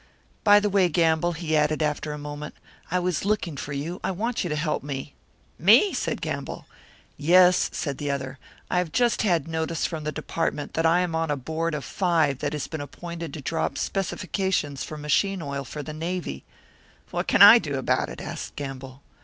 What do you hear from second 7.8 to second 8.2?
the